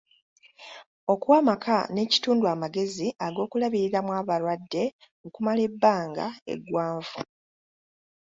Okuwa 1.13 1.35
amaka 1.41 1.77
n’ekitundu 1.93 2.45
amagezi 2.53 3.07
ag’okulabiriramu 3.25 4.11
abalwadde 4.19 4.83
okumala 5.27 5.61
ebbanga 5.67 6.25
eggwanvu. 6.53 7.19